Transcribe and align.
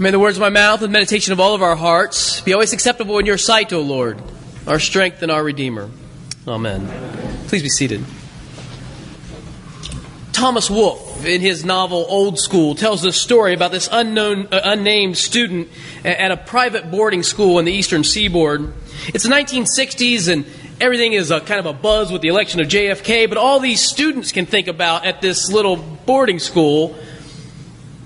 May 0.00 0.10
the 0.10 0.18
words 0.18 0.38
of 0.38 0.40
my 0.40 0.48
mouth 0.48 0.80
and 0.80 0.90
meditation 0.90 1.34
of 1.34 1.40
all 1.40 1.54
of 1.54 1.60
our 1.60 1.76
hearts 1.76 2.40
be 2.40 2.54
always 2.54 2.72
acceptable 2.72 3.18
in 3.18 3.26
your 3.26 3.36
sight, 3.36 3.70
O 3.74 3.82
Lord, 3.82 4.18
our 4.66 4.78
strength 4.78 5.22
and 5.22 5.30
our 5.30 5.44
Redeemer. 5.44 5.90
Amen. 6.48 6.88
Please 7.48 7.62
be 7.62 7.68
seated. 7.68 8.02
Thomas 10.32 10.70
Wolfe, 10.70 11.26
in 11.26 11.42
his 11.42 11.66
novel 11.66 12.06
Old 12.08 12.38
School, 12.38 12.74
tells 12.74 13.02
the 13.02 13.12
story 13.12 13.52
about 13.52 13.72
this 13.72 13.90
unknown, 13.92 14.48
uh, 14.50 14.62
unnamed 14.64 15.18
student 15.18 15.68
at 16.02 16.30
a 16.30 16.38
private 16.38 16.90
boarding 16.90 17.22
school 17.22 17.58
in 17.58 17.66
the 17.66 17.72
eastern 17.72 18.02
seaboard. 18.02 18.72
It's 19.08 19.24
the 19.24 19.30
1960s, 19.30 20.32
and 20.32 20.46
everything 20.80 21.12
is 21.12 21.30
a 21.30 21.40
kind 21.40 21.60
of 21.60 21.66
a 21.66 21.74
buzz 21.74 22.10
with 22.10 22.22
the 22.22 22.28
election 22.28 22.62
of 22.62 22.68
JFK, 22.68 23.28
but 23.28 23.36
all 23.36 23.60
these 23.60 23.86
students 23.86 24.32
can 24.32 24.46
think 24.46 24.66
about 24.66 25.04
at 25.04 25.20
this 25.20 25.52
little 25.52 25.76
boarding 25.76 26.38
school 26.38 26.96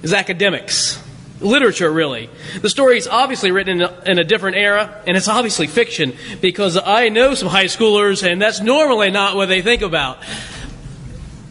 is 0.02 0.12
academics 0.12 1.03
literature, 1.44 1.90
really. 1.90 2.30
The 2.60 2.68
story 2.68 2.98
is 2.98 3.06
obviously 3.06 3.50
written 3.50 3.80
in 3.80 3.88
a, 3.88 4.02
in 4.06 4.18
a, 4.18 4.24
different 4.24 4.56
era, 4.56 5.02
and 5.06 5.16
it's 5.16 5.28
obviously 5.28 5.66
fiction 5.66 6.14
because 6.40 6.76
I 6.76 7.08
know 7.08 7.34
some 7.34 7.48
high 7.48 7.66
schoolers, 7.66 8.28
and 8.28 8.40
that's 8.40 8.60
normally 8.60 9.10
not 9.10 9.36
what 9.36 9.48
they 9.48 9.62
think 9.62 9.82
about. 9.82 10.18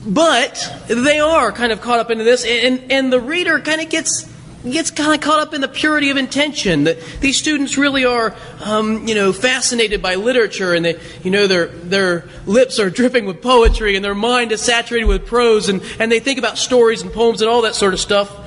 But 0.05 0.83
they 0.87 1.19
are 1.19 1.51
kind 1.51 1.71
of 1.71 1.81
caught 1.81 1.99
up 1.99 2.11
into 2.11 2.23
this, 2.23 2.43
and, 2.45 2.91
and 2.91 3.13
the 3.13 3.21
reader 3.21 3.59
kind 3.59 3.79
of 3.79 3.89
gets 3.89 4.29
gets 4.71 4.91
kind 4.91 5.13
of 5.13 5.19
caught 5.19 5.41
up 5.41 5.53
in 5.53 5.61
the 5.61 5.67
purity 5.67 6.09
of 6.09 6.17
intention. 6.17 6.85
That 6.85 6.99
these 7.19 7.37
students 7.37 7.77
really 7.77 8.05
are, 8.05 8.35
um, 8.61 9.07
you 9.07 9.15
know, 9.15 9.33
fascinated 9.33 10.01
by 10.01 10.15
literature, 10.15 10.73
and 10.73 10.85
they, 10.85 10.99
you 11.23 11.31
know, 11.31 11.47
their 11.47 11.67
their 11.67 12.25
lips 12.45 12.79
are 12.79 12.89
dripping 12.89 13.25
with 13.25 13.41
poetry, 13.41 13.95
and 13.95 14.03
their 14.03 14.15
mind 14.15 14.51
is 14.51 14.61
saturated 14.61 15.05
with 15.05 15.25
prose, 15.25 15.69
and 15.69 15.81
and 15.99 16.11
they 16.11 16.19
think 16.19 16.39
about 16.39 16.57
stories 16.57 17.01
and 17.01 17.11
poems 17.11 17.41
and 17.41 17.49
all 17.49 17.61
that 17.63 17.75
sort 17.75 17.93
of 17.93 17.99
stuff. 17.99 18.42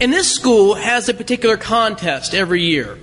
And 0.00 0.12
this 0.12 0.30
school 0.30 0.74
has 0.74 1.08
a 1.08 1.14
particular 1.14 1.56
contest 1.56 2.34
every 2.34 2.62
year. 2.62 2.98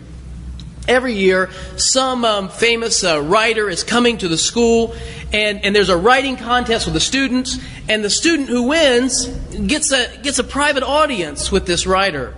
Every 0.88 1.14
year, 1.14 1.50
some 1.78 2.26
um, 2.26 2.50
famous 2.50 3.04
uh, 3.04 3.22
writer 3.22 3.70
is 3.70 3.84
coming 3.84 4.18
to 4.18 4.28
the 4.28 4.38
school, 4.38 4.94
and, 5.32 5.64
and 5.64 5.74
there's 5.74 5.90
a 5.90 5.96
writing 5.98 6.36
contest 6.36 6.86
with 6.86 6.94
the 6.94 7.00
students, 7.00 7.58
and 7.88 8.04
the 8.04 8.10
student 8.10 8.50
who 8.50 8.64
wins 8.64 9.28
gets 9.28 9.94
a, 9.94 10.18
gets 10.22 10.40
a 10.40 10.44
private 10.44 10.84
audience 10.84 11.52
with 11.52 11.66
this 11.66 11.88
writer. 11.88 12.36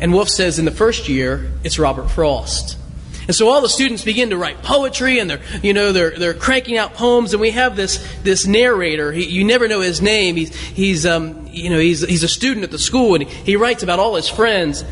And 0.00 0.12
Wolfe 0.12 0.28
says 0.28 0.58
in 0.58 0.66
the 0.66 0.70
first 0.70 1.08
year, 1.08 1.50
it's 1.64 1.78
Robert 1.78 2.10
Frost. 2.10 2.76
And 3.26 3.34
so 3.34 3.48
all 3.48 3.60
the 3.60 3.68
students 3.68 4.04
begin 4.04 4.30
to 4.30 4.36
write 4.36 4.62
poetry 4.62 5.18
and 5.18 5.30
they're, 5.30 5.40
you 5.62 5.72
know, 5.72 5.92
they're, 5.92 6.10
they're 6.10 6.34
cranking 6.34 6.76
out 6.76 6.94
poems. 6.94 7.32
And 7.32 7.40
we 7.40 7.50
have 7.52 7.74
this, 7.76 8.04
this 8.22 8.46
narrator. 8.46 9.12
He, 9.12 9.24
you 9.24 9.44
never 9.44 9.66
know 9.66 9.80
his 9.80 10.02
name. 10.02 10.36
He's, 10.36 10.54
he's, 10.54 11.06
um, 11.06 11.48
you 11.50 11.70
know, 11.70 11.78
he's, 11.78 12.06
he's 12.06 12.22
a 12.22 12.28
student 12.28 12.64
at 12.64 12.70
the 12.70 12.78
school 12.78 13.14
and 13.14 13.24
he, 13.24 13.56
writes 13.56 13.82
about 13.82 13.98
all 13.98 14.16
his 14.16 14.28
friends. 14.28 14.84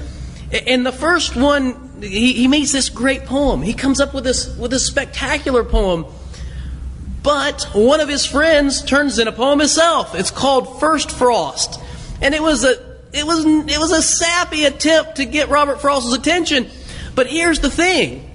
And 0.67 0.87
the 0.87 0.93
first 0.93 1.37
one, 1.37 2.01
he, 2.01 2.33
he 2.33 2.49
makes 2.49 2.73
this 2.73 2.89
great 2.89 3.25
poem. 3.25 3.61
He 3.61 3.75
comes 3.75 4.01
up 4.01 4.15
with 4.15 4.25
this, 4.25 4.57
with 4.57 4.71
this 4.71 4.87
spectacular 4.87 5.65
poem. 5.65 6.07
But 7.23 7.65
one 7.73 8.01
of 8.01 8.09
his 8.09 8.25
friends 8.25 8.83
turns 8.83 9.19
in 9.19 9.29
a 9.29 9.33
poem 9.33 9.59
himself. 9.59 10.15
It's 10.15 10.31
called 10.31 10.81
First 10.81 11.11
Frost. 11.11 11.81
And 12.21 12.35
it 12.35 12.43
was 12.43 12.65
a, 12.65 12.93
it 13.13 13.27
was, 13.27 13.45
it 13.45 13.79
was 13.79 13.93
a 13.93 14.03
sappy 14.03 14.65
attempt 14.65 15.17
to 15.17 15.25
get 15.25 15.49
Robert 15.49 15.81
Frost's 15.81 16.15
attention. 16.15 16.71
But 17.15 17.27
here's 17.27 17.61
the 17.61 17.71
thing 17.71 18.29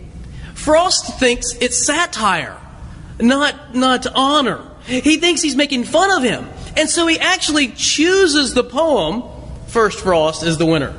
Frost 0.54 1.20
thinks 1.20 1.54
it's 1.62 1.86
satire, 1.86 2.58
not, 3.20 3.76
not 3.76 4.06
honor. 4.14 4.64
He 4.86 5.18
thinks 5.18 5.42
he's 5.42 5.56
making 5.56 5.84
fun 5.84 6.12
of 6.12 6.24
him. 6.24 6.48
And 6.78 6.90
so 6.90 7.08
he 7.08 7.20
actually 7.20 7.70
chooses 7.70 8.54
the 8.54 8.64
poem, 8.64 9.24
First 9.68 10.00
Frost, 10.00 10.44
as 10.44 10.58
the 10.58 10.66
winner. 10.66 10.94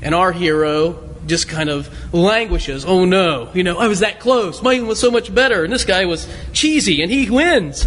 And 0.00 0.14
our 0.14 0.32
hero 0.32 1.10
just 1.26 1.48
kind 1.48 1.68
of 1.68 1.88
languishes. 2.14 2.84
Oh 2.84 3.04
no, 3.04 3.50
you 3.54 3.64
know, 3.64 3.78
I 3.78 3.88
was 3.88 4.00
that 4.00 4.20
close. 4.20 4.62
Mine 4.62 4.86
was 4.86 5.00
so 5.00 5.10
much 5.10 5.34
better. 5.34 5.64
And 5.64 5.72
this 5.72 5.84
guy 5.84 6.04
was 6.04 6.28
cheesy, 6.52 7.02
and 7.02 7.10
he 7.10 7.28
wins. 7.30 7.86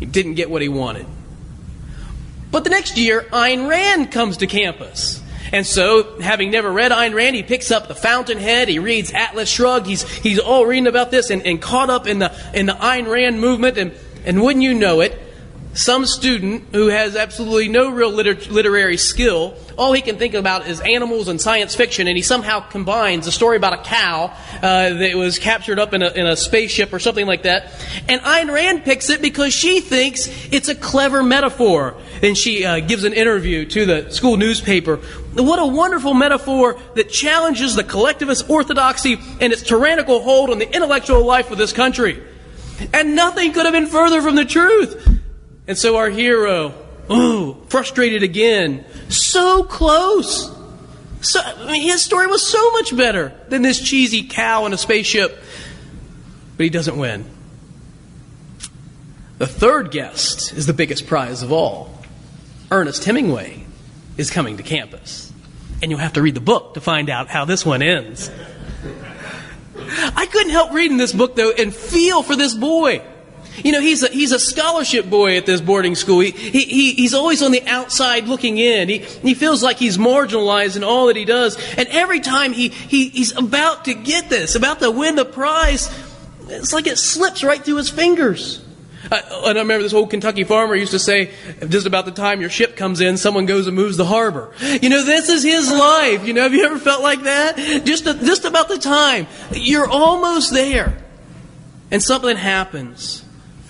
He 0.00 0.06
didn't 0.06 0.34
get 0.34 0.50
what 0.50 0.62
he 0.62 0.68
wanted. 0.68 1.06
But 2.50 2.64
the 2.64 2.70
next 2.70 2.96
year, 2.96 3.26
Ayn 3.30 3.68
Rand 3.68 4.10
comes 4.10 4.38
to 4.38 4.46
campus. 4.46 5.22
And 5.52 5.66
so, 5.66 6.20
having 6.20 6.50
never 6.50 6.70
read 6.70 6.92
Ayn 6.92 7.14
Rand, 7.14 7.36
he 7.36 7.42
picks 7.42 7.70
up 7.70 7.88
the 7.88 7.94
Fountainhead. 7.94 8.68
He 8.68 8.78
reads 8.78 9.12
Atlas 9.12 9.48
Shrugged. 9.48 9.86
He's, 9.86 10.02
he's 10.02 10.38
all 10.38 10.66
reading 10.66 10.86
about 10.86 11.10
this 11.10 11.30
and, 11.30 11.46
and 11.46 11.60
caught 11.60 11.90
up 11.90 12.06
in 12.06 12.18
the, 12.18 12.32
in 12.54 12.66
the 12.66 12.74
Ayn 12.74 13.06
Rand 13.06 13.40
movement. 13.40 13.78
And, 13.78 13.92
and 14.24 14.42
wouldn't 14.42 14.62
you 14.62 14.74
know 14.74 15.00
it, 15.00 15.18
some 15.78 16.06
student 16.06 16.64
who 16.72 16.88
has 16.88 17.14
absolutely 17.14 17.68
no 17.68 17.88
real 17.88 18.10
liter- 18.10 18.50
literary 18.50 18.96
skill, 18.96 19.54
all 19.76 19.92
he 19.92 20.02
can 20.02 20.16
think 20.16 20.34
about 20.34 20.66
is 20.66 20.80
animals 20.80 21.28
and 21.28 21.40
science 21.40 21.76
fiction, 21.76 22.08
and 22.08 22.16
he 22.16 22.22
somehow 22.22 22.58
combines 22.58 23.28
a 23.28 23.32
story 23.32 23.56
about 23.56 23.72
a 23.74 23.82
cow 23.84 24.36
uh, 24.56 24.60
that 24.94 25.14
was 25.14 25.38
captured 25.38 25.78
up 25.78 25.94
in 25.94 26.02
a, 26.02 26.08
in 26.08 26.26
a 26.26 26.34
spaceship 26.34 26.92
or 26.92 26.98
something 26.98 27.26
like 27.26 27.44
that. 27.44 27.72
And 28.08 28.20
Ayn 28.22 28.52
Rand 28.52 28.82
picks 28.82 29.08
it 29.08 29.22
because 29.22 29.54
she 29.54 29.80
thinks 29.80 30.28
it's 30.52 30.68
a 30.68 30.74
clever 30.74 31.22
metaphor. 31.22 31.94
And 32.22 32.36
she 32.36 32.64
uh, 32.64 32.80
gives 32.80 33.04
an 33.04 33.12
interview 33.12 33.64
to 33.66 33.86
the 33.86 34.10
school 34.10 34.36
newspaper. 34.36 34.96
What 35.34 35.60
a 35.60 35.66
wonderful 35.66 36.12
metaphor 36.12 36.76
that 36.96 37.08
challenges 37.08 37.76
the 37.76 37.84
collectivist 37.84 38.50
orthodoxy 38.50 39.16
and 39.40 39.52
its 39.52 39.62
tyrannical 39.62 40.22
hold 40.24 40.50
on 40.50 40.58
the 40.58 40.74
intellectual 40.74 41.24
life 41.24 41.52
of 41.52 41.58
this 41.58 41.72
country. 41.72 42.20
And 42.92 43.14
nothing 43.14 43.52
could 43.52 43.64
have 43.64 43.74
been 43.74 43.86
further 43.86 44.20
from 44.20 44.34
the 44.34 44.44
truth. 44.44 45.17
And 45.68 45.76
so 45.76 45.98
our 45.98 46.08
hero, 46.08 46.72
ooh, 47.10 47.54
frustrated 47.68 48.22
again, 48.22 48.86
so 49.10 49.62
close. 49.62 50.50
So, 51.20 51.40
I 51.40 51.70
mean, 51.70 51.82
his 51.82 52.02
story 52.02 52.26
was 52.26 52.48
so 52.48 52.70
much 52.72 52.96
better 52.96 53.34
than 53.48 53.60
this 53.60 53.78
cheesy 53.78 54.22
cow 54.24 54.64
in 54.64 54.72
a 54.72 54.78
spaceship. 54.78 55.38
But 56.56 56.64
he 56.64 56.70
doesn't 56.70 56.96
win. 56.96 57.26
The 59.36 59.46
third 59.46 59.90
guest 59.90 60.54
is 60.54 60.66
the 60.66 60.72
biggest 60.72 61.06
prize 61.06 61.42
of 61.42 61.52
all. 61.52 61.92
Ernest 62.70 63.04
Hemingway 63.04 63.64
is 64.16 64.30
coming 64.30 64.56
to 64.56 64.62
campus. 64.62 65.32
And 65.82 65.90
you'll 65.90 66.00
have 66.00 66.14
to 66.14 66.22
read 66.22 66.34
the 66.34 66.40
book 66.40 66.74
to 66.74 66.80
find 66.80 67.10
out 67.10 67.28
how 67.28 67.44
this 67.44 67.64
one 67.64 67.82
ends. 67.82 68.30
I 70.16 70.26
couldn't 70.26 70.50
help 70.50 70.72
reading 70.72 70.96
this 70.96 71.12
book, 71.12 71.36
though, 71.36 71.52
and 71.52 71.74
feel 71.74 72.22
for 72.22 72.36
this 72.36 72.54
boy. 72.54 73.02
You 73.64 73.72
know, 73.72 73.80
he's 73.80 74.02
a, 74.02 74.08
he's 74.08 74.32
a 74.32 74.38
scholarship 74.38 75.08
boy 75.08 75.36
at 75.36 75.46
this 75.46 75.60
boarding 75.60 75.94
school. 75.94 76.20
He, 76.20 76.30
he, 76.30 76.92
he's 76.94 77.14
always 77.14 77.42
on 77.42 77.52
the 77.52 77.66
outside 77.66 78.28
looking 78.28 78.58
in. 78.58 78.88
He, 78.88 78.98
he 78.98 79.34
feels 79.34 79.62
like 79.62 79.78
he's 79.78 79.98
marginalized 79.98 80.76
in 80.76 80.84
all 80.84 81.06
that 81.06 81.16
he 81.16 81.24
does. 81.24 81.56
And 81.76 81.88
every 81.88 82.20
time 82.20 82.52
he, 82.52 82.68
he, 82.68 83.08
he's 83.08 83.36
about 83.36 83.86
to 83.86 83.94
get 83.94 84.28
this, 84.28 84.54
about 84.54 84.80
to 84.80 84.90
win 84.90 85.16
the 85.16 85.24
prize, 85.24 85.88
it's 86.48 86.72
like 86.72 86.86
it 86.86 86.98
slips 86.98 87.42
right 87.42 87.62
through 87.62 87.76
his 87.76 87.90
fingers. 87.90 88.64
I, 89.10 89.20
I 89.20 89.48
remember 89.48 89.82
this 89.82 89.94
old 89.94 90.10
Kentucky 90.10 90.44
farmer 90.44 90.74
used 90.74 90.92
to 90.92 90.98
say, 90.98 91.30
just 91.68 91.86
about 91.86 92.04
the 92.04 92.10
time 92.10 92.40
your 92.40 92.50
ship 92.50 92.76
comes 92.76 93.00
in, 93.00 93.16
someone 93.16 93.46
goes 93.46 93.66
and 93.66 93.76
moves 93.76 93.96
the 93.96 94.04
harbor. 94.04 94.52
You 94.60 94.88
know, 94.88 95.04
this 95.04 95.28
is 95.28 95.42
his 95.42 95.70
life. 95.70 96.26
You 96.26 96.34
know, 96.34 96.42
have 96.42 96.54
you 96.54 96.64
ever 96.64 96.78
felt 96.78 97.02
like 97.02 97.22
that? 97.22 97.56
Just, 97.84 98.04
just 98.04 98.44
about 98.44 98.68
the 98.68 98.78
time. 98.78 99.26
You're 99.52 99.88
almost 99.88 100.52
there. 100.52 100.96
And 101.90 102.02
something 102.02 102.36
happens 102.36 103.24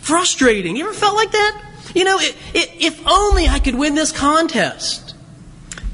frustrating. 0.09 0.75
You 0.75 0.85
ever 0.87 0.95
felt 0.95 1.15
like 1.15 1.33
that? 1.33 1.63
You 1.95 2.05
know, 2.05 2.19
it, 2.19 2.35
it, 2.55 2.71
if 2.81 3.07
only 3.07 3.47
I 3.47 3.59
could 3.59 3.75
win 3.75 3.95
this 3.95 4.11
contest. 4.11 5.15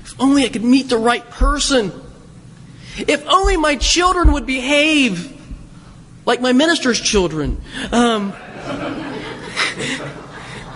If 0.04 0.20
only 0.20 0.44
I 0.44 0.48
could 0.48 0.62
meet 0.62 0.88
the 0.88 0.98
right 0.98 1.28
person. 1.30 1.92
If 2.96 3.26
only 3.26 3.56
my 3.56 3.74
children 3.74 4.32
would 4.32 4.46
behave 4.46 5.32
like 6.24 6.40
my 6.40 6.52
minister's 6.52 7.00
children. 7.00 7.60
Um, 7.90 8.32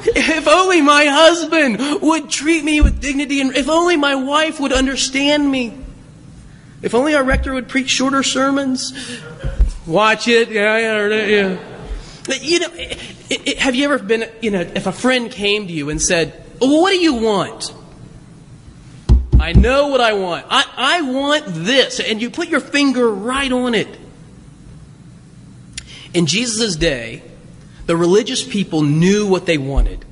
if 0.04 0.48
only 0.48 0.81
my 0.81 1.04
husband 1.04 2.03
would 2.03 2.28
treat 2.31 2.65
me 2.65 2.81
with 2.81 3.00
dignity, 3.00 3.41
and 3.41 3.56
if 3.56 3.69
only 3.69 3.97
my 3.97 4.16
wife 4.16 4.59
would 4.59 4.72
understand 4.72 5.48
me. 5.48 5.78
If 6.83 6.92
only 6.92 7.15
our 7.15 7.22
rector 7.22 7.54
would 7.54 7.68
preach 7.68 7.89
shorter 7.89 8.24
sermons. 8.24 9.21
Watch 9.86 10.27
it. 10.27 10.51
Yeah, 10.51 10.77
yeah, 10.78 11.27
yeah. 11.27 11.67
You 12.28 12.60
know, 12.60 12.69
it, 12.72 12.98
it, 13.30 13.59
have 13.59 13.75
you 13.75 13.84
ever 13.84 13.98
been, 13.98 14.30
you 14.42 14.51
know, 14.51 14.60
if 14.60 14.86
a 14.86 14.92
friend 14.92 15.30
came 15.30 15.66
to 15.66 15.72
you 15.72 15.91
and 15.91 16.01
said, 16.01 16.45
well, 16.60 16.83
What 16.83 16.91
do 16.91 16.98
you 16.98 17.15
want? 17.15 17.75
I 19.41 19.53
know 19.53 19.89
what 19.89 20.01
I 20.01 20.15
want. 20.15 20.47
I, 20.51 20.65
I 20.77 21.03
want 21.03 21.45
this. 21.47 22.01
And 22.01 22.21
you 22.21 22.30
put 22.30 22.48
your 22.48 22.60
finger 22.60 23.09
right 23.09 23.51
on 23.51 23.75
it. 23.75 23.89
In 26.13 26.27
Jesus' 26.27 26.75
day, 26.77 27.22
the 27.86 27.97
religious 27.97 28.42
people 28.42 28.83
knew 28.83 29.27
what 29.27 29.47
they 29.47 29.59
wanted. 29.59 30.04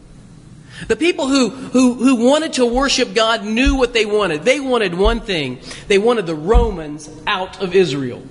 The 0.89 0.97
people 0.97 1.27
who, 1.27 1.49
who, 1.49 1.95
who 1.95 2.17
wanted 2.17 2.55
to 2.55 2.67
worship 2.67 3.15
God 3.15 3.45
knew 3.45 3.75
what 3.77 3.95
they 3.95 4.07
wanted. 4.07 4.43
They 4.43 4.61
wanted 4.61 4.95
one 4.95 5.21
thing. 5.21 5.61
They 5.89 5.99
wanted 5.99 6.27
the 6.27 6.35
Romans 6.35 7.11
out 7.27 7.63
of 7.63 7.75
Israel. 7.75 8.23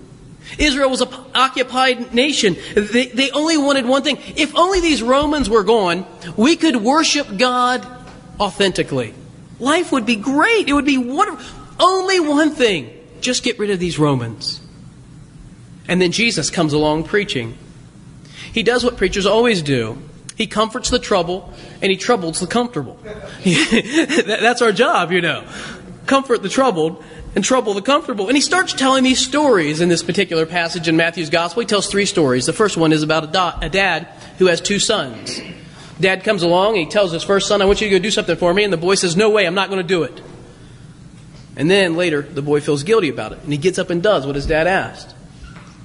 Israel 0.58 0.90
was 0.90 1.02
an 1.02 1.10
occupied 1.34 2.14
nation. 2.14 2.56
They, 2.76 3.08
they 3.08 3.32
only 3.32 3.58
wanted 3.58 3.86
one 3.86 4.04
thing. 4.04 4.18
If 4.36 4.56
only 4.56 4.80
these 4.80 5.02
Romans 5.02 5.50
were 5.50 5.64
gone, 5.64 6.06
we 6.38 6.56
could 6.56 6.78
worship 6.78 7.38
God 7.38 7.86
authentically. 8.40 9.14
Life 9.60 9.92
would 9.92 10.06
be 10.06 10.16
great. 10.16 10.70
It 10.70 10.74
would 10.74 10.86
be 10.86 10.98
wonderful. 10.98 11.44
Only 11.80 12.20
one 12.20 12.52
thing 12.52 12.92
just 13.22 13.44
get 13.44 13.58
rid 13.60 13.70
of 13.70 13.80
these 13.80 13.98
Romans. 13.98 14.62
And 15.88 16.02
then 16.02 16.12
Jesus 16.12 16.50
comes 16.50 16.74
along 16.74 17.06
preaching. 17.06 17.58
He 18.54 18.64
does 18.64 18.84
what 18.84 18.98
preachers 18.98 19.26
always 19.26 19.62
do 19.62 19.98
he 20.36 20.48
comforts 20.48 20.90
the 20.90 21.00
trouble 21.00 21.54
and 21.82 21.90
he 21.90 21.98
troubles 21.98 22.40
the 22.40 22.48
comfortable. 22.48 23.00
That's 23.46 24.62
our 24.62 24.72
job, 24.72 25.12
you 25.12 25.22
know. 25.22 25.48
Comfort 26.06 26.44
the 26.44 26.50
troubled 26.50 27.04
and 27.36 27.44
trouble 27.44 27.74
the 27.74 27.82
comfortable. 27.82 28.28
And 28.28 28.36
he 28.36 28.42
starts 28.42 28.74
telling 28.74 29.04
these 29.04 29.20
stories 29.20 29.82
in 29.82 29.90
this 29.90 30.02
particular 30.02 30.46
passage 30.46 30.88
in 30.88 30.96
Matthew's 30.96 31.30
gospel. 31.30 31.60
He 31.60 31.68
tells 31.68 31.88
three 31.88 32.06
stories. 32.06 32.46
The 32.46 32.54
first 32.54 32.78
one 32.78 32.94
is 32.94 33.04
about 33.04 33.36
a, 33.36 33.66
a 33.66 33.70
dad 33.70 34.08
who 34.38 34.48
has 34.48 34.62
two 34.62 34.80
sons. 34.80 35.40
Dad 36.00 36.24
comes 36.24 36.44
along 36.44 36.70
and 36.70 36.86
he 36.86 36.86
tells 36.86 37.12
his 37.12 37.24
first 37.24 37.48
son, 37.48 37.62
I 37.62 37.66
want 37.66 37.82
you 37.82 37.90
to 37.90 38.00
go 38.00 38.02
do 38.02 38.12
something 38.12 38.38
for 38.38 38.54
me. 38.54 38.64
And 38.64 38.72
the 38.72 38.78
boy 38.78 38.96
says, 38.96 39.16
No 39.16 39.30
way, 39.30 39.46
I'm 39.46 39.56
not 39.56 39.70
going 39.70 39.82
to 39.82 39.88
do 39.88 40.04
it. 40.04 40.22
And 41.58 41.70
then 41.70 41.96
later, 41.96 42.22
the 42.22 42.42
boy 42.42 42.62
feels 42.62 42.84
guilty 42.84 43.10
about 43.10 43.32
it. 43.34 43.40
And 43.44 43.52
he 43.52 43.58
gets 43.58 43.80
up 43.80 43.90
and 43.90 44.02
does 44.02 44.26
what 44.26 44.36
his 44.36 44.46
dad 44.46 44.68
asked. 44.68 45.14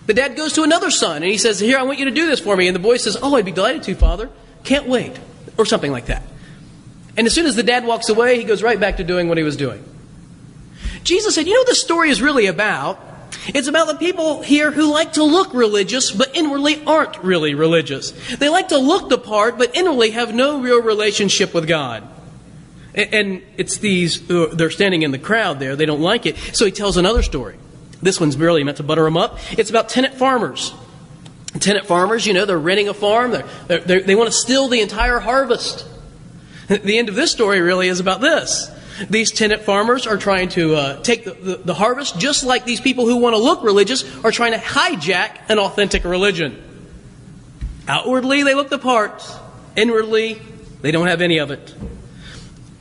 The 0.06 0.14
dad 0.14 0.37
goes 0.37 0.52
to 0.55 0.62
another 0.62 0.91
son 0.91 1.17
and 1.17 1.31
he 1.31 1.38
says, 1.38 1.61
Here, 1.61 1.79
I 1.79 1.82
want 1.82 1.99
you 1.99 2.05
to 2.06 2.11
do 2.11 2.26
this 2.26 2.41
for 2.41 2.56
me. 2.56 2.69
And 2.69 2.75
the 2.75 2.81
boy 2.81 2.97
says, 2.97 3.17
Oh, 3.20 3.35
I'd 3.35 3.44
be 3.44 3.52
delighted 3.52 3.82
to, 3.85 3.94
father. 3.94 4.31
Can't 4.62 4.87
wait. 4.87 5.19
Or 5.58 5.67
something 5.67 5.91
like 5.91 6.06
that. 6.06 6.23
And 7.17 7.26
as 7.26 7.35
soon 7.35 7.47
as 7.47 7.56
the 7.56 7.62
dad 7.62 7.85
walks 7.85 8.08
away, 8.08 8.38
he 8.38 8.44
goes 8.44 8.62
right 8.62 8.79
back 8.79 8.97
to 8.99 9.05
doing 9.05 9.29
what 9.29 9.37
he 9.37 9.44
was 9.44 9.56
doing. 9.56 9.85
Jesus 11.11 11.35
said, 11.35 11.47
You 11.49 11.55
know 11.55 11.61
what 11.61 11.67
this 11.67 11.83
story 11.83 12.09
is 12.09 12.23
really 12.23 12.47
about? 12.47 12.99
It's 13.49 13.67
about 13.67 13.89
the 13.89 13.97
people 13.97 14.43
here 14.43 14.71
who 14.71 14.93
like 14.93 15.15
to 15.15 15.25
look 15.25 15.53
religious, 15.53 16.12
but 16.12 16.37
inwardly 16.37 16.85
aren't 16.85 17.19
really 17.19 17.55
religious. 17.55 18.12
They 18.37 18.49
like 18.49 18.69
to 18.69 18.79
look 18.79 19.09
the 19.09 19.19
part, 19.19 19.59
but 19.59 19.75
inwardly 19.75 20.12
have 20.12 20.33
no 20.33 20.61
real 20.61 20.81
relationship 20.81 21.53
with 21.53 21.67
God. 21.67 22.07
And 22.95 23.43
it's 23.57 23.79
these, 23.79 24.25
they're 24.27 24.71
standing 24.71 25.03
in 25.03 25.11
the 25.11 25.19
crowd 25.19 25.59
there, 25.59 25.75
they 25.75 25.87
don't 25.87 26.01
like 26.01 26.27
it. 26.27 26.37
So 26.53 26.65
he 26.65 26.71
tells 26.71 26.97
another 26.97 27.23
story. 27.23 27.57
This 28.01 28.21
one's 28.21 28.37
merely 28.37 28.62
meant 28.62 28.77
to 28.77 28.85
butter 28.85 29.03
them 29.03 29.17
up. 29.17 29.39
It's 29.59 29.71
about 29.71 29.89
tenant 29.89 30.15
farmers. 30.15 30.73
Tenant 31.59 31.87
farmers, 31.87 32.25
you 32.25 32.35
know, 32.35 32.47
they're 32.47 32.59
renting 32.59 32.89
a 32.89 32.95
farm, 32.95 33.33
they're, 33.33 33.81
they're, 33.81 34.01
they 34.01 34.15
want 34.15 34.29
to 34.29 34.37
steal 34.37 34.69
the 34.69 34.81
entire 34.81 35.19
harvest. 35.19 35.87
The 36.69 36.99
end 36.99 37.09
of 37.09 37.17
this 37.17 37.33
story 37.33 37.61
really 37.61 37.89
is 37.89 37.99
about 37.99 38.21
this. 38.21 38.71
These 39.08 39.31
tenant 39.32 39.62
farmers 39.62 40.06
are 40.06 40.17
trying 40.17 40.50
to 40.50 40.75
uh, 40.75 41.02
take 41.02 41.25
the, 41.25 41.32
the, 41.32 41.56
the 41.56 41.75
harvest 41.75 42.19
just 42.19 42.44
like 42.44 42.64
these 42.64 42.81
people 42.81 43.06
who 43.06 43.17
want 43.17 43.35
to 43.35 43.43
look 43.43 43.62
religious 43.62 44.05
are 44.25 44.31
trying 44.31 44.52
to 44.52 44.58
hijack 44.58 45.38
an 45.49 45.58
authentic 45.58 46.05
religion. 46.05 46.62
Outwardly, 47.88 48.43
they 48.43 48.55
look 48.55 48.69
the 48.69 48.79
part. 48.79 49.25
Inwardly, 49.76 50.41
they 50.82 50.91
don't 50.91 51.06
have 51.06 51.20
any 51.20 51.38
of 51.38 51.50
it. 51.50 51.75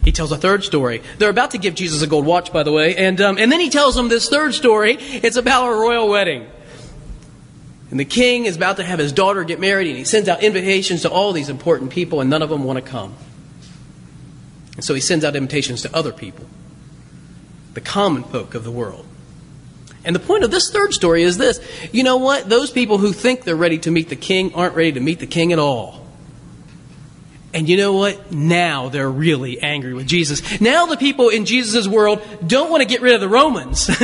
He 0.04 0.12
tells 0.12 0.31
a 0.31 0.38
third 0.38 0.63
story. 0.63 1.01
They're 1.18 1.30
about 1.30 1.51
to 1.51 1.57
give 1.57 1.75
Jesus 1.75 2.01
a 2.01 2.07
gold 2.07 2.25
watch, 2.25 2.51
by 2.51 2.63
the 2.63 2.71
way, 2.71 2.95
and, 2.95 3.19
um, 3.21 3.38
and 3.38 3.51
then 3.51 3.60
he 3.60 3.69
tells 3.69 3.95
them 3.95 4.07
this 4.07 4.30
third 4.30 4.54
story. 4.54 4.98
It's 5.00 5.38
about 5.38 5.68
a 5.68 5.75
royal 5.75 6.10
wedding. 6.10 6.48
And 7.92 8.00
the 8.00 8.06
king 8.06 8.45
is 8.45 8.56
about 8.56 8.77
to 8.77 8.83
have 8.83 9.00
his 9.00 9.12
daughter 9.12 9.44
get 9.44 9.60
married, 9.60 9.88
and 9.88 9.98
he 9.98 10.04
sends 10.04 10.30
out 10.30 10.44
invitations 10.44 11.01
to 11.01 11.10
all 11.10 11.33
these 11.33 11.50
important 11.50 11.92
people, 11.92 12.21
and 12.21 12.30
none 12.30 12.42
of 12.42 12.50
them 12.50 12.63
want 12.63 12.77
to 12.77 12.88
come. 12.88 13.16
And 14.80 14.84
so 14.86 14.94
he 14.94 15.02
sends 15.02 15.26
out 15.26 15.36
invitations 15.36 15.81
to 15.81 15.94
other 15.94 16.14
people, 16.14 16.46
the 17.74 17.81
common 17.81 18.24
folk 18.24 18.56
of 18.56 18.64
the 18.64 18.72
world. 18.72 19.06
And 20.06 20.16
the 20.16 20.22
point 20.22 20.46
of 20.46 20.52
this 20.52 20.72
third 20.72 20.94
story 20.94 21.24
is 21.24 21.38
this 21.38 21.60
you 21.92 22.02
know 22.02 22.16
what? 22.16 22.48
Those 22.48 22.72
people 22.72 22.98
who 22.98 23.12
think 23.12 23.44
they're 23.44 23.58
ready 23.58 23.78
to 23.80 23.92
meet 23.92 24.08
the 24.08 24.16
king 24.16 24.54
aren't 24.54 24.76
ready 24.76 24.94
to 24.94 25.02
meet 25.02 25.20
the 25.20 25.28
king 25.28 25.52
at 25.52 25.60
all. 25.60 26.08
And 27.54 27.68
you 27.68 27.76
know 27.76 27.92
what? 27.92 28.31
Now 28.31 28.88
they're 28.88 29.12
really 29.12 29.60
angry 29.60 29.94
with 29.94 30.08
Jesus. 30.08 30.62
Now 30.62 30.86
the 30.86 30.96
people 30.96 31.28
in 31.28 31.44
Jesus' 31.44 31.86
world 31.86 32.26
don't 32.48 32.72
want 32.72 32.81
to 32.81 32.88
get 32.88 33.02
rid 33.02 33.16
of 33.16 33.20
the 33.20 33.28
Romans. 33.28 33.86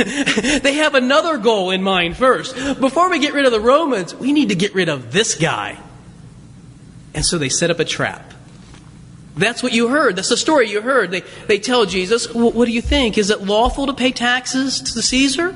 they 0.60 0.74
have 0.74 0.94
another 0.94 1.38
goal 1.38 1.70
in 1.70 1.82
mind 1.82 2.18
first. 2.18 2.54
Before 2.54 3.08
we 3.08 3.18
get 3.18 3.32
rid 3.32 3.46
of 3.46 3.52
the 3.52 3.60
Romans, 3.60 4.14
we 4.14 4.34
need 4.34 4.50
to 4.50 4.56
get 4.56 4.74
rid 4.74 4.90
of 4.90 5.10
this 5.10 5.36
guy. 5.36 5.78
And 7.14 7.24
so 7.24 7.38
they 7.38 7.48
set 7.48 7.70
up 7.70 7.80
a 7.80 7.84
trap. 7.86 8.34
That's 9.36 9.62
what 9.62 9.72
you 9.72 9.88
heard. 9.88 10.16
That's 10.16 10.30
the 10.30 10.36
story 10.36 10.70
you 10.70 10.80
heard. 10.80 11.10
They, 11.10 11.22
they 11.46 11.58
tell 11.58 11.84
Jesus, 11.84 12.32
What 12.32 12.64
do 12.64 12.72
you 12.72 12.80
think? 12.80 13.18
Is 13.18 13.30
it 13.30 13.42
lawful 13.42 13.86
to 13.86 13.92
pay 13.92 14.10
taxes 14.10 14.80
to 14.80 15.02
Caesar? 15.02 15.54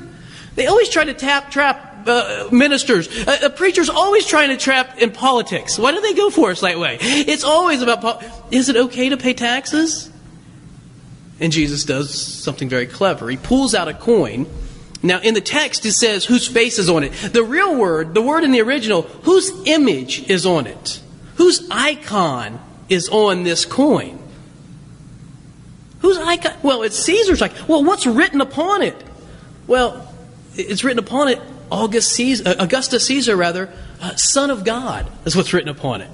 They 0.55 0.67
always 0.67 0.89
try 0.89 1.03
to 1.03 1.13
tap, 1.13 1.49
trap 1.49 2.07
uh, 2.07 2.49
ministers. 2.51 3.07
Uh, 3.27 3.39
a 3.43 3.49
preacher's 3.49 3.89
always 3.89 4.25
trying 4.25 4.49
to 4.49 4.57
trap 4.57 4.99
in 4.99 5.11
politics. 5.11 5.79
Why 5.79 5.91
do 5.91 6.01
they 6.01 6.13
go 6.13 6.29
for 6.29 6.51
us 6.51 6.61
that 6.61 6.77
way? 6.77 6.97
It's 7.01 7.43
always 7.43 7.81
about 7.81 8.01
po- 8.01 8.19
is 8.51 8.69
it 8.69 8.75
okay 8.75 9.09
to 9.09 9.17
pay 9.17 9.33
taxes? 9.33 10.11
And 11.39 11.51
Jesus 11.51 11.83
does 11.83 12.13
something 12.13 12.69
very 12.69 12.85
clever. 12.85 13.29
He 13.29 13.37
pulls 13.37 13.73
out 13.73 13.87
a 13.87 13.93
coin. 13.95 14.45
Now, 15.01 15.19
in 15.21 15.33
the 15.33 15.41
text, 15.41 15.85
it 15.87 15.93
says 15.93 16.25
whose 16.25 16.47
face 16.47 16.77
is 16.77 16.87
on 16.87 17.03
it. 17.03 17.13
The 17.13 17.43
real 17.43 17.75
word, 17.75 18.13
the 18.13 18.21
word 18.21 18.43
in 18.43 18.51
the 18.51 18.61
original, 18.61 19.01
whose 19.01 19.51
image 19.65 20.29
is 20.29 20.45
on 20.45 20.67
it? 20.67 21.01
Whose 21.35 21.67
icon 21.71 22.59
is 22.91 23.09
on 23.09 23.43
this 23.43 23.65
coin? 23.65 24.19
Whose 25.99 26.17
icon? 26.17 26.53
Well, 26.63 26.83
it's 26.83 26.97
Caesar's 26.99 27.41
icon. 27.41 27.67
Well, 27.67 27.83
what's 27.83 28.05
written 28.05 28.41
upon 28.41 28.81
it? 28.81 28.95
Well, 29.67 30.13
it's 30.55 30.83
written 30.83 30.99
upon 30.99 31.29
it 31.29 31.41
August 31.71 32.11
Caesar, 32.13 32.49
uh, 32.49 32.55
Augustus 32.59 33.05
Caesar, 33.05 33.35
rather, 33.35 33.71
uh, 34.01 34.15
Son 34.15 34.49
of 34.49 34.65
God, 34.65 35.09
is 35.25 35.35
what's 35.35 35.53
written 35.53 35.69
upon 35.69 36.01
it. 36.01 36.09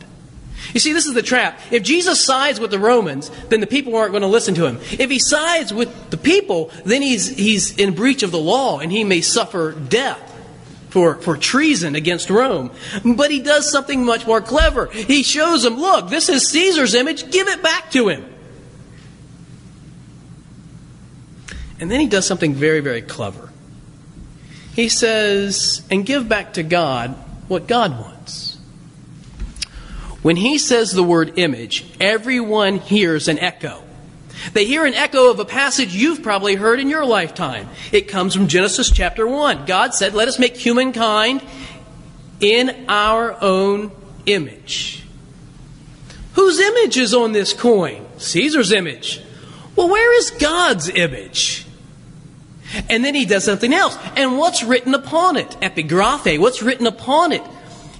You 0.73 0.79
see, 0.79 0.93
this 0.93 1.05
is 1.05 1.13
the 1.13 1.21
trap. 1.21 1.59
If 1.71 1.83
Jesus 1.83 2.23
sides 2.23 2.59
with 2.59 2.71
the 2.71 2.79
Romans, 2.79 3.31
then 3.49 3.61
the 3.61 3.67
people 3.67 3.95
aren't 3.95 4.11
going 4.11 4.21
to 4.21 4.27
listen 4.27 4.53
to 4.55 4.65
him. 4.65 4.79
If 4.99 5.09
he 5.09 5.19
sides 5.19 5.73
with 5.73 6.09
the 6.09 6.17
people, 6.17 6.71
then 6.83 7.01
he's, 7.01 7.27
he's 7.27 7.75
in 7.77 7.95
breach 7.95 8.21
of 8.21 8.31
the 8.31 8.39
law 8.39 8.79
and 8.79 8.91
he 8.91 9.03
may 9.03 9.21
suffer 9.21 9.71
death 9.71 10.36
for, 10.89 11.15
for 11.15 11.37
treason 11.37 11.95
against 11.95 12.29
Rome. 12.29 12.71
But 13.03 13.31
he 13.31 13.39
does 13.39 13.71
something 13.71 14.05
much 14.05 14.25
more 14.25 14.41
clever. 14.41 14.87
He 14.87 15.23
shows 15.23 15.63
them, 15.63 15.77
look, 15.77 16.09
this 16.09 16.29
is 16.29 16.49
Caesar's 16.49 16.95
image, 16.95 17.29
give 17.31 17.47
it 17.47 17.61
back 17.61 17.91
to 17.91 18.09
him. 18.09 18.25
And 21.79 21.91
then 21.91 21.99
he 21.99 22.07
does 22.07 22.25
something 22.25 22.53
very, 22.53 22.79
very 22.79 23.01
clever. 23.01 23.51
He 24.73 24.89
says, 24.89 25.81
and 25.91 26.05
give 26.05 26.27
back 26.27 26.53
to 26.53 26.63
God 26.63 27.11
what 27.47 27.67
God 27.67 27.99
wants. 27.99 28.57
When 30.21 30.35
he 30.35 30.57
says 30.57 30.91
the 30.91 31.03
word 31.03 31.37
image, 31.37 31.85
everyone 31.99 32.77
hears 32.77 33.27
an 33.27 33.39
echo. 33.39 33.83
They 34.53 34.65
hear 34.65 34.85
an 34.85 34.93
echo 34.93 35.29
of 35.31 35.39
a 35.39 35.45
passage 35.45 35.95
you've 35.95 36.23
probably 36.23 36.55
heard 36.55 36.79
in 36.79 36.89
your 36.89 37.05
lifetime. 37.05 37.69
It 37.91 38.07
comes 38.07 38.35
from 38.35 38.47
Genesis 38.47 38.91
chapter 38.91 39.27
1. 39.27 39.65
God 39.65 39.93
said, 39.93 40.13
Let 40.13 40.27
us 40.27 40.39
make 40.39 40.55
humankind 40.55 41.41
in 42.39 42.85
our 42.87 43.41
own 43.41 43.91
image. 44.25 45.03
Whose 46.33 46.59
image 46.59 46.97
is 46.97 47.13
on 47.13 47.31
this 47.31 47.53
coin? 47.53 48.05
Caesar's 48.17 48.71
image. 48.71 49.21
Well, 49.75 49.89
where 49.89 50.17
is 50.17 50.31
God's 50.31 50.89
image? 50.89 51.65
And 52.89 53.03
then 53.03 53.15
he 53.15 53.25
does 53.25 53.43
something 53.43 53.73
else. 53.73 53.97
And 54.15 54.37
what's 54.37 54.63
written 54.63 54.93
upon 54.93 55.37
it? 55.37 55.55
Epigraphe. 55.61 56.39
What's 56.39 56.61
written 56.61 56.85
upon 56.85 57.31
it? 57.31 57.41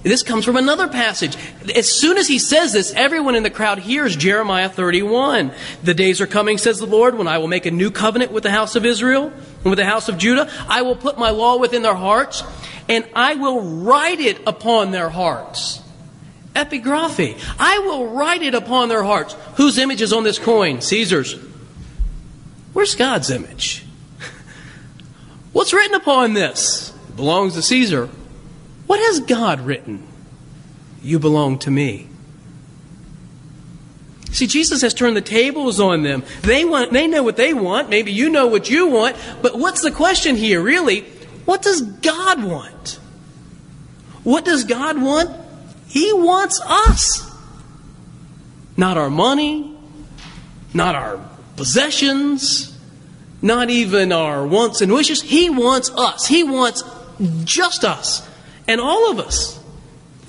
This 0.08 0.22
comes 0.22 0.46
from 0.46 0.56
another 0.56 0.88
passage. 0.88 1.36
As 1.74 1.92
soon 1.92 2.16
as 2.16 2.26
he 2.26 2.38
says 2.38 2.72
this, 2.72 2.94
everyone 2.94 3.34
in 3.34 3.42
the 3.42 3.50
crowd 3.50 3.78
hears 3.78 4.16
Jeremiah 4.16 4.70
31. 4.70 5.52
The 5.82 5.92
days 5.92 6.22
are 6.22 6.26
coming, 6.26 6.56
says 6.56 6.78
the 6.78 6.86
Lord, 6.86 7.18
when 7.18 7.28
I 7.28 7.36
will 7.36 7.46
make 7.46 7.66
a 7.66 7.70
new 7.70 7.90
covenant 7.90 8.32
with 8.32 8.42
the 8.42 8.50
house 8.50 8.74
of 8.74 8.86
Israel 8.86 9.26
and 9.26 9.64
with 9.64 9.76
the 9.76 9.84
house 9.84 10.08
of 10.08 10.16
Judah. 10.16 10.50
I 10.66 10.80
will 10.80 10.96
put 10.96 11.18
my 11.18 11.28
law 11.28 11.58
within 11.58 11.82
their 11.82 11.94
hearts, 11.94 12.42
and 12.88 13.06
I 13.14 13.34
will 13.34 13.60
write 13.60 14.18
it 14.18 14.40
upon 14.46 14.92
their 14.92 15.10
hearts. 15.10 15.82
Epigraphy. 16.54 17.38
I 17.58 17.80
will 17.80 18.06
write 18.06 18.42
it 18.42 18.54
upon 18.54 18.88
their 18.88 19.02
hearts. 19.02 19.36
Whose 19.56 19.76
image 19.76 20.00
is 20.00 20.14
on 20.14 20.24
this 20.24 20.38
coin? 20.38 20.80
Caesar's. 20.80 21.34
Where's 22.72 22.94
God's 22.94 23.28
image? 23.28 23.84
What's 25.52 25.74
written 25.74 25.96
upon 25.96 26.32
this? 26.32 26.94
It 27.10 27.16
belongs 27.16 27.52
to 27.56 27.62
Caesar. 27.62 28.08
What 28.88 29.00
has 29.00 29.20
God 29.20 29.60
written? 29.60 30.02
You 31.02 31.18
belong 31.18 31.58
to 31.60 31.70
me. 31.70 32.08
See, 34.32 34.46
Jesus 34.46 34.80
has 34.80 34.94
turned 34.94 35.14
the 35.14 35.20
tables 35.20 35.78
on 35.78 36.02
them. 36.04 36.24
They 36.40 36.64
want, 36.64 36.92
they 36.92 37.06
know 37.06 37.22
what 37.22 37.36
they 37.36 37.52
want. 37.52 37.90
Maybe 37.90 38.12
you 38.12 38.30
know 38.30 38.46
what 38.46 38.70
you 38.70 38.86
want. 38.86 39.16
But 39.42 39.58
what's 39.58 39.82
the 39.82 39.90
question 39.90 40.36
here, 40.36 40.62
really? 40.62 41.02
What 41.44 41.60
does 41.60 41.82
God 41.82 42.42
want? 42.42 42.98
What 44.24 44.46
does 44.46 44.64
God 44.64 45.00
want? 45.00 45.30
He 45.86 46.10
wants 46.14 46.58
us. 46.64 47.30
Not 48.74 48.96
our 48.96 49.10
money, 49.10 49.76
not 50.72 50.94
our 50.94 51.20
possessions, 51.56 52.74
not 53.42 53.68
even 53.68 54.12
our 54.12 54.46
wants 54.46 54.80
and 54.80 54.90
wishes. 54.90 55.20
He 55.20 55.50
wants 55.50 55.90
us. 55.90 56.26
He 56.26 56.42
wants 56.42 56.82
just 57.44 57.84
us 57.84 58.26
and 58.68 58.80
all 58.80 59.10
of 59.10 59.18
us. 59.18 59.58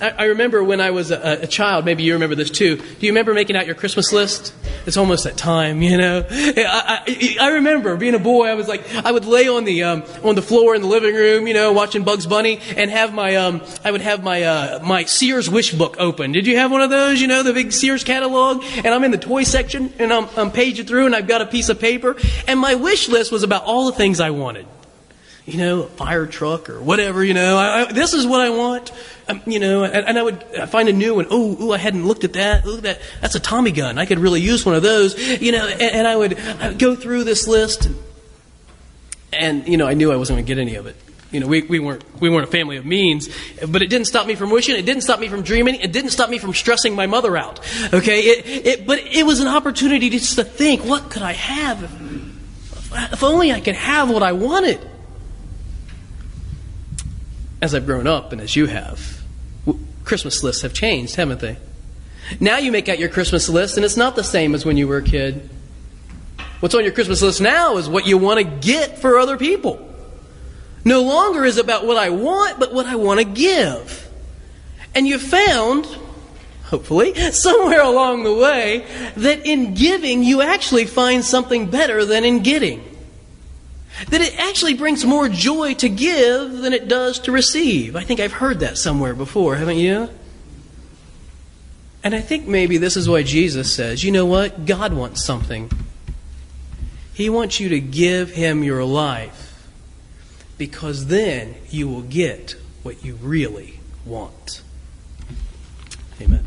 I, 0.01 0.10
I 0.10 0.24
remember 0.25 0.63
when 0.63 0.81
I 0.81 0.91
was 0.91 1.12
a, 1.12 1.43
a, 1.43 1.48
child, 1.48 1.86
maybe 1.86 2.03
you 2.03 2.13
remember 2.13 2.36
this 2.36 2.50
too. 2.50 2.77
Do 2.77 3.05
you 3.05 3.12
remember 3.12 3.34
making 3.34 3.55
out 3.55 3.65
your 3.65 3.75
Christmas 3.75 4.12
list? 4.12 4.53
it's 4.86 4.98
almost 4.98 5.24
that 5.24 5.38
time, 5.38 5.81
you 5.84 5.98
know. 5.98 6.25
I, 6.29 7.03
I, 7.08 7.38
I 7.39 7.50
remember 7.51 7.96
being 7.96 8.15
a 8.15 8.19
boy. 8.19 8.48
I 8.48 8.55
was 8.55 8.67
like, 8.67 8.93
I 8.96 9.12
would 9.12 9.25
lay 9.25 9.48
on 9.48 9.63
the 9.63 9.84
um, 9.84 10.03
on 10.24 10.36
the 10.36 10.41
floor 10.41 10.75
in 10.75 10.81
the 10.81 10.88
living 10.88 11.15
room, 11.15 11.48
you 11.48 11.53
know, 11.53 11.72
watching 11.72 12.03
Bugs 12.03 12.25
Bunny, 12.25 12.60
and 12.75 12.91
have 12.91 13.13
my 13.13 13.36
um, 13.36 13.62
I 13.84 13.91
would 13.91 14.01
have 14.01 14.24
my 14.24 14.43
uh, 14.43 14.79
my 14.84 15.05
Sears 15.05 15.50
wish 15.50 15.74
book 15.74 15.96
open. 16.00 16.31
Did 16.31 16.48
you 16.48 16.58
have 16.58 16.72
one 16.72 16.81
of 16.81 16.89
those? 16.89 17.22
You 17.22 17.27
know, 17.27 17.43
the 17.43 17.53
big 17.53 17.72
Sears 17.72 18.03
catalog. 18.03 18.63
And 18.77 18.88
I'm 18.88 19.03
in 19.03 19.12
the 19.12 19.17
toy 19.17 19.43
section, 19.43 19.93
and 20.00 20.12
I'm, 20.12 20.27
I'm 20.36 20.51
paging 20.51 20.86
through, 20.86 21.05
and 21.05 21.15
I've 21.15 21.27
got 21.27 21.41
a 21.41 21.46
piece 21.46 21.69
of 21.69 21.79
paper, 21.79 22.15
and 22.48 22.60
my 22.60 22.75
wish 22.75 23.08
list 23.10 23.31
was 23.31 23.43
about 23.43 23.63
all 23.63 23.86
the 23.86 23.98
things 23.98 24.19
I 24.19 24.31
wanted 24.31 24.65
you 25.46 25.58
know, 25.58 25.84
a 25.84 25.88
fire 25.88 26.25
truck 26.25 26.69
or 26.69 26.81
whatever, 26.81 27.24
you 27.24 27.34
know, 27.34 27.58
I, 27.58 27.81
I, 27.81 27.91
this 27.91 28.13
is 28.13 28.27
what 28.27 28.41
I 28.41 28.50
want, 28.50 28.91
um, 29.27 29.41
you 29.46 29.60
know, 29.60 29.84
and, 29.84 30.08
and, 30.08 30.19
I 30.19 30.24
would 30.24 30.43
find 30.69 30.89
a 30.89 30.93
new 30.93 31.15
one. 31.15 31.27
Oh, 31.29 31.72
I 31.72 31.77
hadn't 31.77 32.05
looked 32.05 32.24
at 32.24 32.34
that. 32.34 32.65
Look 32.65 32.77
at 32.77 32.84
that. 32.84 33.01
That's 33.22 33.36
a 33.36 33.39
Tommy 33.39 33.72
gun. 33.72 33.98
I 33.98 34.05
could 34.05 34.19
really 34.19 34.41
use 34.41 34.65
one 34.65 34.75
of 34.75 34.84
those, 34.84 35.17
you 35.41 35.51
know, 35.51 35.67
and, 35.67 35.81
and 35.81 36.08
I, 36.08 36.15
would, 36.15 36.39
I, 36.39 36.69
would, 36.69 36.79
go 36.79 36.96
through 36.96 37.24
this 37.24 37.48
list 37.48 37.89
and, 39.34 39.67
you 39.67 39.77
know, 39.77 39.88
I 39.88 39.93
knew 39.93 40.12
I 40.12 40.15
wasn't 40.15 40.38
going 40.38 40.46
to 40.46 40.55
get 40.55 40.62
any 40.62 40.75
of 40.75 40.86
it. 40.86 40.96
You 41.31 41.39
know, 41.39 41.48
we, 41.48 41.62
we 41.62 41.77
weren't 41.77 42.03
we 42.19 42.27
weren't 42.27 42.48
a 42.48 42.51
family 42.51 42.77
of 42.77 42.88
means, 42.88 43.29
but 43.67 43.84
it 43.84 43.88
didn't 43.88 44.08
stop 44.08 44.25
me 44.25 44.34
from 44.34 44.50
wishing. 44.50 44.75
It 44.75 44.86
didn't 44.88 45.03
stop 45.03 45.19
me 45.19 45.27
from 45.27 45.43
dreaming. 45.43 45.75
It 45.75 45.91
didn't 45.91 46.10
stop 46.10 46.27
me 46.27 46.39
from 46.39 46.55
stressing 46.55 46.96
my 46.96 47.05
mother 47.05 47.38
out. 47.38 47.60
Okay, 47.93 48.22
it, 48.22 48.65
it 48.65 48.88
but 48.88 48.98
it 48.98 49.27
was 49.27 49.39
an 49.39 49.48
opportunity 49.48 50.10
just 50.10 50.38
to 50.38 50.43
think, 50.43 50.84
what 50.86 51.12
could 51.12 51.22
I 51.22 51.34
have? 51.34 51.84
If, 51.84 53.13
if 53.13 53.24
only 53.24 53.51
I 53.51 53.60
could 53.60 53.75
have 53.75 54.10
what 54.10 54.24
I 54.24 54.31
wanted 54.31 54.79
as 57.61 57.75
I've 57.75 57.85
grown 57.85 58.07
up 58.07 58.31
and 58.31 58.41
as 58.41 58.55
you 58.55 58.67
have, 58.67 59.21
Christmas 60.03 60.43
lists 60.43 60.61
have 60.61 60.73
changed, 60.73 61.15
haven't 61.15 61.39
they? 61.39 61.57
Now 62.39 62.57
you 62.57 62.71
make 62.71 62.89
out 62.89 62.99
your 62.99 63.09
Christmas 63.09 63.49
list, 63.49 63.77
and 63.77 63.85
it's 63.85 63.97
not 63.97 64.15
the 64.15 64.23
same 64.23 64.53
as 64.53 64.65
when 64.65 64.77
you 64.77 64.87
were 64.87 64.97
a 64.97 65.03
kid. 65.03 65.49
What's 66.59 66.75
on 66.75 66.83
your 66.83 66.93
Christmas 66.93 67.21
list 67.21 67.41
now 67.41 67.77
is 67.77 67.89
what 67.89 68.05
you 68.05 68.17
want 68.17 68.39
to 68.39 68.43
get 68.43 68.99
for 68.99 69.17
other 69.17 69.37
people. 69.37 69.85
No 70.85 71.03
longer 71.03 71.45
is 71.45 71.57
about 71.57 71.85
what 71.85 71.97
I 71.97 72.09
want, 72.09 72.59
but 72.59 72.73
what 72.73 72.85
I 72.85 72.95
want 72.95 73.19
to 73.19 73.25
give. 73.25 74.09
And 74.95 75.07
you 75.07 75.19
found, 75.19 75.85
hopefully, 76.65 77.13
somewhere 77.31 77.81
along 77.81 78.23
the 78.23 78.33
way, 78.33 78.85
that 79.17 79.45
in 79.45 79.73
giving 79.73 80.23
you 80.23 80.41
actually 80.41 80.85
find 80.85 81.23
something 81.23 81.69
better 81.69 82.05
than 82.05 82.23
in 82.23 82.43
getting 82.43 82.83
that 84.07 84.21
it 84.21 84.37
actually 84.39 84.73
brings 84.73 85.05
more 85.05 85.29
joy 85.29 85.73
to 85.75 85.89
give 85.89 86.51
than 86.57 86.73
it 86.73 86.87
does 86.87 87.19
to 87.19 87.31
receive. 87.31 87.95
I 87.95 88.03
think 88.03 88.19
I've 88.19 88.33
heard 88.33 88.59
that 88.59 88.77
somewhere 88.77 89.13
before, 89.13 89.55
haven't 89.55 89.77
you? 89.77 90.09
And 92.03 92.15
I 92.15 92.21
think 92.21 92.47
maybe 92.47 92.77
this 92.77 92.95
is 92.95 93.09
why 93.09 93.23
Jesus 93.23 93.73
says, 93.73 94.03
you 94.03 94.11
know 94.11 94.25
what? 94.25 94.65
God 94.65 94.93
wants 94.93 95.25
something. 95.25 95.69
He 97.13 97.29
wants 97.29 97.59
you 97.59 97.69
to 97.69 97.79
give 97.81 98.31
Him 98.31 98.63
your 98.63 98.85
life 98.85 99.67
because 100.57 101.07
then 101.07 101.55
you 101.69 101.89
will 101.89 102.01
get 102.01 102.55
what 102.83 103.03
you 103.03 103.15
really 103.15 103.79
want. 104.05 104.61
Amen. 106.21 106.45